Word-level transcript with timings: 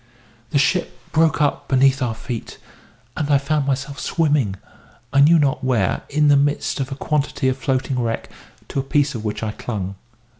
"The 0.49 0.57
ship 0.57 0.97
broke 1.11 1.43
up 1.43 1.67
beneath 1.67 2.01
our 2.01 2.15
feet, 2.15 2.57
and 3.15 3.29
I 3.29 3.37
found 3.37 3.67
myself 3.67 3.99
swimming, 3.99 4.55
I 5.13 5.21
knew 5.21 5.37
not 5.37 5.63
where, 5.63 6.01
in 6.09 6.27
the 6.27 6.35
midst 6.35 6.79
of 6.79 6.91
a 6.91 6.95
quantity 6.95 7.47
of 7.49 7.57
floating 7.59 7.99
wreck, 7.99 8.31
to 8.69 8.79
a 8.79 8.83
piece 8.83 9.13
of 9.13 9.23
which 9.23 9.43
I 9.43 9.51
clung. 9.51 9.93